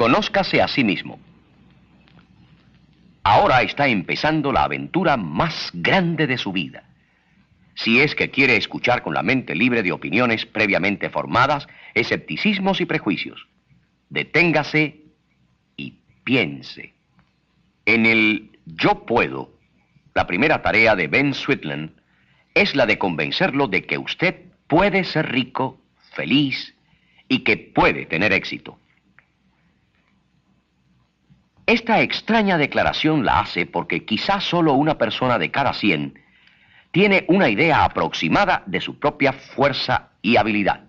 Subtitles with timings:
[0.00, 1.20] Conózcase a sí mismo.
[3.22, 6.84] Ahora está empezando la aventura más grande de su vida.
[7.74, 12.86] Si es que quiere escuchar con la mente libre de opiniones previamente formadas, escepticismos y
[12.86, 13.46] prejuicios.
[14.08, 15.02] Deténgase
[15.76, 16.94] y piense.
[17.84, 19.52] En el yo puedo,
[20.14, 21.90] la primera tarea de Ben Switland
[22.54, 25.78] es la de convencerlo de que usted puede ser rico,
[26.14, 26.74] feliz
[27.28, 28.78] y que puede tener éxito.
[31.70, 36.18] Esta extraña declaración la hace porque quizás solo una persona de cada 100
[36.90, 40.80] tiene una idea aproximada de su propia fuerza y habilidad.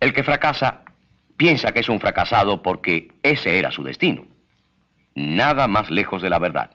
[0.00, 0.82] El que fracasa
[1.36, 4.26] piensa que es un fracasado porque ese era su destino.
[5.14, 6.72] Nada más lejos de la verdad.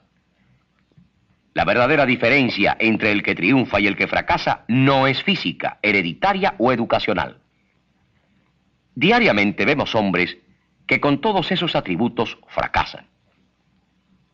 [1.52, 6.54] La verdadera diferencia entre el que triunfa y el que fracasa no es física, hereditaria
[6.56, 7.42] o educacional.
[8.94, 10.38] Diariamente vemos hombres
[10.88, 13.06] que con todos esos atributos fracasan.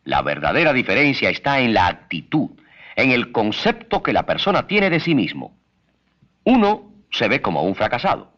[0.04, 2.50] La verdadera diferencia está en la actitud,
[2.96, 5.58] en el concepto que la persona tiene de sí mismo.
[6.44, 8.32] Uno se ve como un fracasado,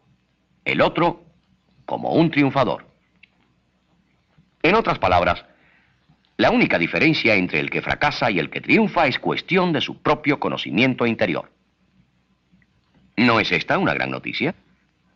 [0.65, 1.23] el otro
[1.85, 2.87] como un triunfador.
[4.63, 5.45] En otras palabras,
[6.37, 10.01] la única diferencia entre el que fracasa y el que triunfa es cuestión de su
[10.01, 11.51] propio conocimiento interior.
[13.15, 14.55] ¿No es esta una gran noticia?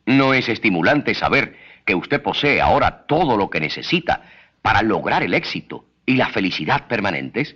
[0.06, 1.56] ¿No es estimulante saber
[1.86, 4.24] que usted posee ahora todo lo que necesita
[4.62, 7.56] para lograr el éxito y la felicidad permanentes,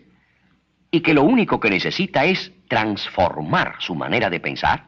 [0.92, 4.88] y que lo único que necesita es transformar su manera de pensar?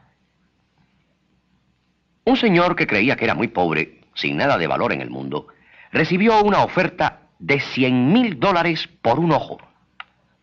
[2.24, 5.48] Un señor que creía que era muy pobre, sin nada de valor en el mundo,
[5.92, 9.58] recibió una oferta de 100 mil dólares por un ojo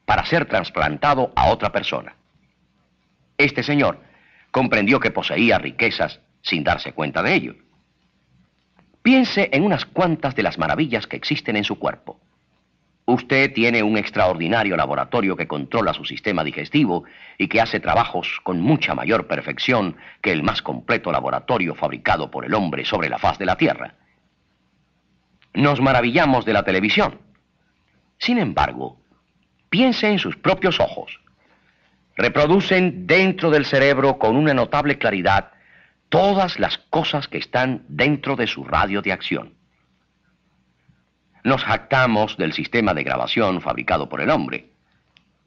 [0.05, 2.15] para ser trasplantado a otra persona.
[3.37, 3.99] Este señor
[4.51, 7.55] comprendió que poseía riquezas sin darse cuenta de ello.
[9.05, 12.19] Piense en unas cuantas de las maravillas que existen en su cuerpo.
[13.05, 17.03] Usted tiene un extraordinario laboratorio que controla su sistema digestivo
[17.37, 22.45] y que hace trabajos con mucha mayor perfección que el más completo laboratorio fabricado por
[22.45, 23.93] el hombre sobre la faz de la Tierra.
[25.53, 27.19] Nos maravillamos de la televisión.
[28.17, 28.97] Sin embargo,
[29.69, 31.19] piense en sus propios ojos.
[32.15, 35.51] Reproducen dentro del cerebro con una notable claridad
[36.15, 39.53] todas las cosas que están dentro de su radio de acción.
[41.43, 44.69] Nos jactamos del sistema de grabación fabricado por el hombre.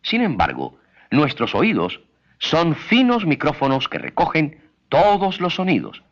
[0.03, 0.79] Sin embargo,
[1.11, 2.03] nuestros oídos
[2.39, 6.03] son finos micrófonos que recogen todos los sonidos,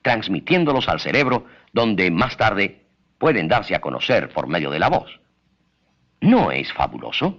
[0.00, 1.44] transmitiéndolos al cerebro
[1.74, 2.86] donde más tarde
[3.18, 5.20] pueden darse a conocer por medio de la voz.
[6.22, 7.38] ¿No es fabuloso?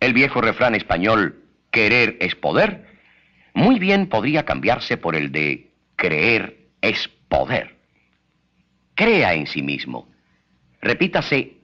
[0.00, 2.87] El viejo refrán español, querer es poder,
[3.58, 7.76] muy bien podría cambiarse por el de creer es poder.
[8.94, 10.08] Crea en sí mismo.
[10.80, 11.56] Repítase,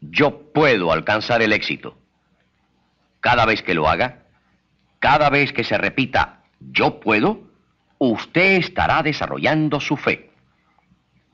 [0.00, 1.96] yo puedo alcanzar el éxito.
[3.20, 4.24] Cada vez que lo haga,
[4.98, 7.48] cada vez que se repita, yo puedo,
[7.98, 10.32] usted estará desarrollando su fe.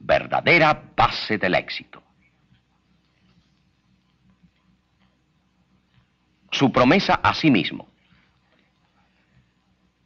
[0.00, 2.03] Verdadera base del éxito.
[6.50, 7.94] Su promesa a sí mismo.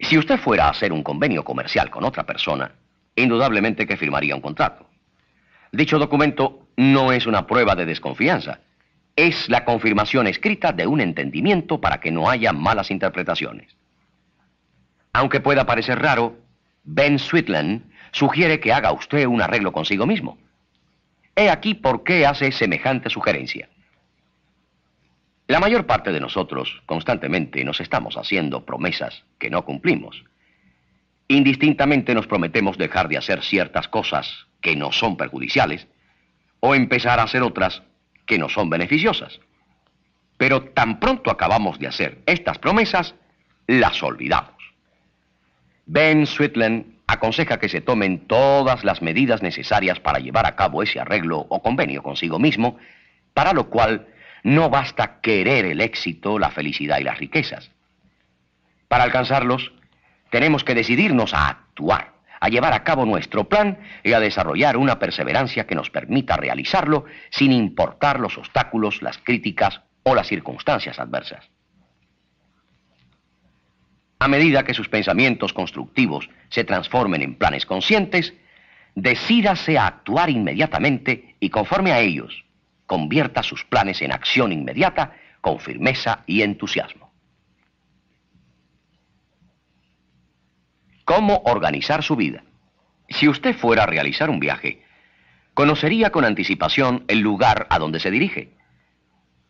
[0.09, 2.73] Si usted fuera a hacer un convenio comercial con otra persona,
[3.15, 4.89] indudablemente que firmaría un contrato.
[5.71, 8.61] Dicho documento no es una prueba de desconfianza,
[9.17, 13.77] es la confirmación escrita de un entendimiento para que no haya malas interpretaciones.
[15.13, 16.39] Aunque pueda parecer raro,
[16.85, 17.83] Ben Sweetland
[18.13, 20.39] sugiere que haga usted un arreglo consigo mismo.
[21.37, 23.69] He aquí por qué hace semejante sugerencia.
[25.49, 30.23] La mayor parte de nosotros constantemente nos estamos haciendo promesas que no cumplimos.
[31.27, 35.89] Indistintamente nos prometemos dejar de hacer ciertas cosas que nos son perjudiciales
[36.61, 37.83] o empezar a hacer otras
[38.27, 39.41] que nos son beneficiosas.
[40.37, 43.15] Pero tan pronto acabamos de hacer estas promesas,
[43.67, 44.53] las olvidamos.
[45.87, 51.01] Ben Sweetland aconseja que se tomen todas las medidas necesarias para llevar a cabo ese
[51.01, 52.77] arreglo o convenio consigo mismo,
[53.33, 54.07] para lo cual
[54.49, 57.71] no basta querer el éxito, la felicidad y las riquezas.
[58.89, 59.73] Para alcanzarlos,
[60.31, 64.99] tenemos que decidirnos a actuar, a llevar a cabo nuestro plan y a desarrollar una
[64.99, 71.45] perseverancia que nos permita realizarlo sin importar los obstáculos, las críticas o las circunstancias adversas.
[74.21, 78.33] A medida que sus pensamientos constructivos se transformen en planes conscientes,
[78.95, 82.45] decídase a actuar inmediatamente y conforme a ellos,
[82.89, 87.13] convierta sus planes en acción inmediata con firmeza y entusiasmo.
[91.05, 92.43] ¿Cómo organizar su vida?
[93.09, 94.83] Si usted fuera a realizar un viaje,
[95.55, 98.57] conocería con anticipación el lugar a donde se dirige.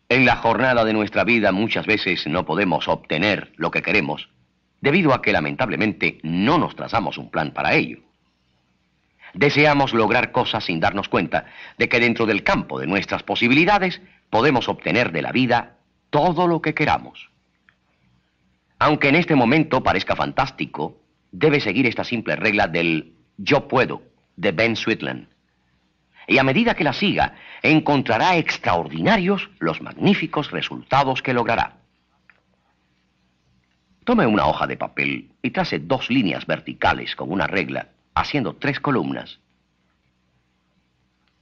[0.08, 4.28] En la jornada de nuestra vida muchas veces no podemos obtener lo que queremos
[4.80, 8.07] debido a que lamentablemente no nos trazamos un plan para ello.
[9.34, 11.46] Deseamos lograr cosas sin darnos cuenta
[11.76, 15.76] de que dentro del campo de nuestras posibilidades podemos obtener de la vida
[16.10, 17.30] todo lo que queramos.
[18.78, 21.00] Aunque en este momento parezca fantástico,
[21.32, 24.02] debe seguir esta simple regla del yo puedo
[24.36, 25.28] de Ben Switland.
[26.26, 31.78] Y a medida que la siga, encontrará extraordinarios los magníficos resultados que logrará.
[34.04, 37.88] Tome una hoja de papel y trace dos líneas verticales con una regla,
[38.20, 39.38] haciendo tres columnas.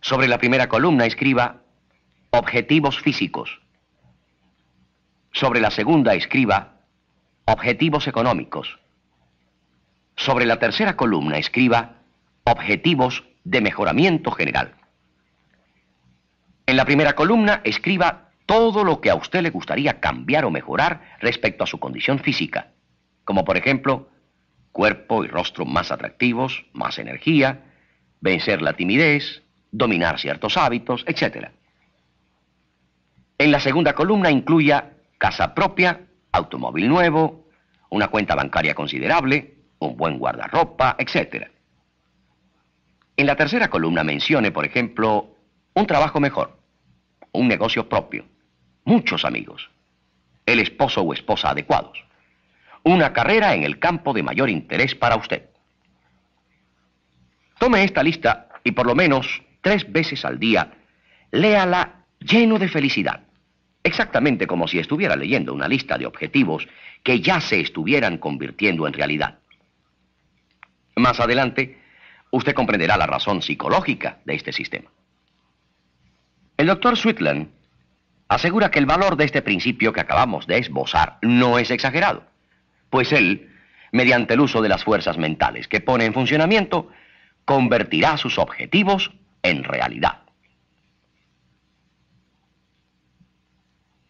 [0.01, 1.63] Sobre la primera columna escriba
[2.31, 3.61] objetivos físicos.
[5.33, 6.81] Sobre la segunda escriba
[7.45, 8.79] objetivos económicos.
[10.17, 11.97] Sobre la tercera columna escriba
[12.45, 14.75] objetivos de mejoramiento general.
[16.67, 21.17] En la primera columna escriba todo lo que a usted le gustaría cambiar o mejorar
[21.21, 22.69] respecto a su condición física,
[23.25, 24.09] como por ejemplo
[24.77, 27.65] cuerpo y rostro más atractivos, más energía,
[28.21, 31.49] vencer la timidez, dominar ciertos hábitos, etc.
[33.39, 37.47] En la segunda columna incluya casa propia, automóvil nuevo,
[37.89, 41.47] una cuenta bancaria considerable, un buen guardarropa, etc.
[43.17, 45.37] En la tercera columna mencione, por ejemplo,
[45.73, 46.59] un trabajo mejor,
[47.33, 48.27] un negocio propio,
[48.85, 49.71] muchos amigos,
[50.45, 52.06] el esposo o esposa adecuados,
[52.87, 55.51] una carrera en el campo de mayor interés para usted.
[57.59, 60.73] Tome esta lista y por lo menos tres veces al día
[61.33, 63.25] léala lleno de felicidad,
[63.83, 66.69] exactamente como si estuviera leyendo una lista de objetivos
[67.03, 69.41] que ya se estuvieran convirtiendo en realidad.
[70.95, 71.81] Más adelante,
[72.31, 74.89] usted comprenderá la razón psicológica de este sistema.
[76.57, 77.49] El doctor Sweetland
[78.29, 82.36] asegura que el valor de este principio que acabamos de esbozar no es exagerado,
[82.97, 83.51] pues él,
[83.93, 86.89] mediante el uso de las fuerzas mentales que pone en funcionamiento,
[87.45, 89.13] convertirá sus objetivos
[89.43, 90.23] en realidad.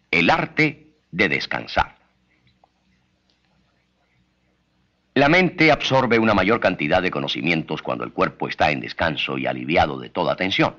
[0.08, 1.96] El arte de descansar.
[5.14, 9.48] La mente absorbe una mayor cantidad de conocimientos cuando el cuerpo está en descanso y
[9.48, 10.76] aliviado de toda tensión.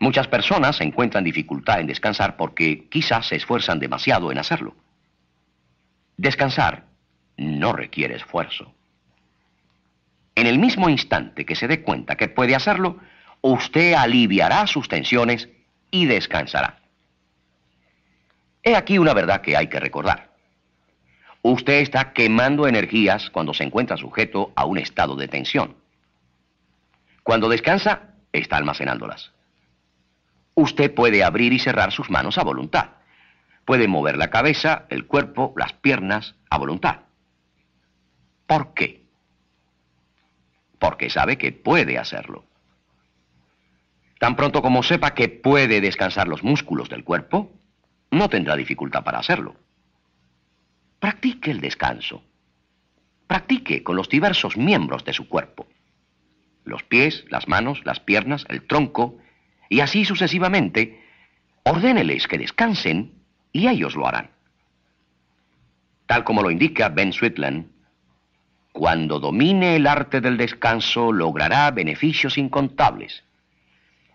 [0.00, 4.74] Muchas personas encuentran dificultad en descansar porque quizás se esfuerzan demasiado en hacerlo.
[6.16, 6.84] Descansar
[7.36, 8.72] no requiere esfuerzo.
[10.34, 12.98] En el mismo instante que se dé cuenta que puede hacerlo,
[13.40, 15.48] usted aliviará sus tensiones
[15.90, 16.80] y descansará.
[18.62, 20.32] He aquí una verdad que hay que recordar.
[21.42, 25.76] Usted está quemando energías cuando se encuentra sujeto a un estado de tensión.
[27.22, 29.32] Cuando descansa, está almacenándolas.
[30.54, 32.90] Usted puede abrir y cerrar sus manos a voluntad.
[33.64, 37.00] Puede mover la cabeza, el cuerpo, las piernas a voluntad.
[38.46, 39.06] ¿Por qué?
[40.78, 42.44] Porque sabe que puede hacerlo.
[44.18, 47.52] Tan pronto como sepa que puede descansar los músculos del cuerpo,
[48.10, 49.56] no tendrá dificultad para hacerlo.
[51.00, 52.22] Practique el descanso.
[53.26, 55.66] Practique con los diversos miembros de su cuerpo.
[56.64, 59.18] Los pies, las manos, las piernas, el tronco,
[59.68, 61.02] y así sucesivamente,
[61.64, 63.23] ordéneles que descansen
[63.54, 64.28] y ellos lo harán.
[66.06, 67.70] Tal como lo indica Ben Switland,
[68.72, 73.22] cuando domine el arte del descanso logrará beneficios incontables.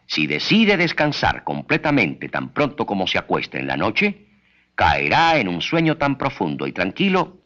[0.05, 4.27] Si decide descansar completamente tan pronto como se acueste en la noche,
[4.75, 7.37] caerá en un sueño tan profundo y tranquilo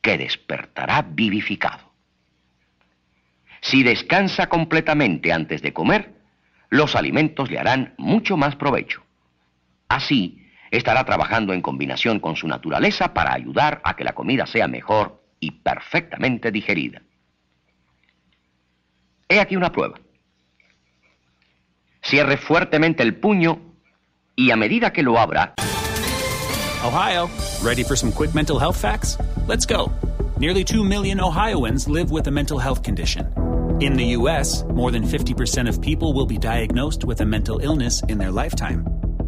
[0.00, 1.92] que despertará vivificado.
[3.60, 6.14] Si descansa completamente antes de comer,
[6.70, 9.02] los alimentos le harán mucho más provecho.
[9.88, 10.41] Así,
[10.72, 15.22] estará trabajando en combinación con su naturaleza para ayudar a que la comida sea mejor
[15.38, 17.02] y perfectamente digerida.
[19.28, 20.00] He aquí una prueba.
[22.02, 23.60] Cierre fuertemente el puño
[24.34, 25.54] y a medida que lo abra...
[26.84, 27.30] Ohio,
[27.62, 29.16] ready for some quick mental health facts?
[29.46, 29.92] Let's go.
[30.38, 33.32] Nearly 2 million Ohioans live with a mental health condition.
[33.80, 38.02] In the U.S., more than 50% of people will be diagnosed with a mental illness
[38.08, 39.01] in their lifetime.